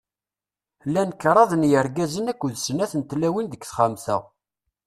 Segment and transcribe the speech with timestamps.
[0.87, 4.17] Llan kraḍ n yirgazen akked d snat n tlawin deg texxamt-a.